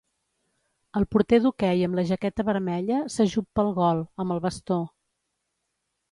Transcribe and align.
El 0.99 1.03
porter 1.15 1.37
d'hoquei 1.41 1.83
amb 1.87 1.97
la 1.99 2.05
jaqueta 2.11 2.45
vermella 2.47 2.97
s'ajup 3.15 3.47
pel 3.59 3.69
gol, 3.81 4.01
amb 4.25 4.37
el 4.37 4.41
bastó. 4.47 4.79